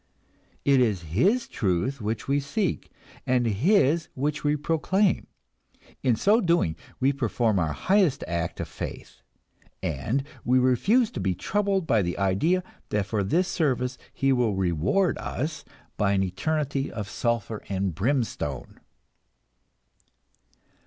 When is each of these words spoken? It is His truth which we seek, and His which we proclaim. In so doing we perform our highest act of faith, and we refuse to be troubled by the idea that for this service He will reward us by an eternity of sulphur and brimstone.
It 0.65 0.81
is 0.81 1.03
His 1.03 1.47
truth 1.47 2.01
which 2.01 2.27
we 2.27 2.39
seek, 2.39 2.89
and 3.27 3.45
His 3.45 4.09
which 4.15 4.43
we 4.43 4.55
proclaim. 4.55 5.27
In 6.01 6.15
so 6.15 6.41
doing 6.41 6.75
we 6.99 7.13
perform 7.13 7.59
our 7.59 7.73
highest 7.73 8.23
act 8.27 8.59
of 8.59 8.67
faith, 8.67 9.21
and 9.83 10.23
we 10.43 10.57
refuse 10.57 11.11
to 11.11 11.19
be 11.19 11.35
troubled 11.35 11.85
by 11.85 12.01
the 12.01 12.17
idea 12.17 12.63
that 12.89 13.05
for 13.05 13.21
this 13.23 13.47
service 13.47 13.99
He 14.11 14.33
will 14.33 14.55
reward 14.55 15.19
us 15.19 15.63
by 15.97 16.13
an 16.13 16.23
eternity 16.23 16.91
of 16.91 17.07
sulphur 17.07 17.61
and 17.69 17.93
brimstone. 17.93 18.79